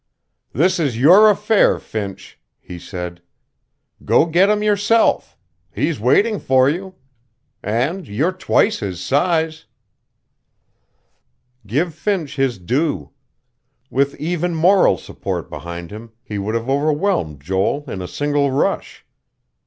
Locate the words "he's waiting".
5.71-6.39